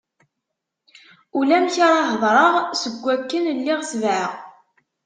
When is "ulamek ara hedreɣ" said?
1.37-2.53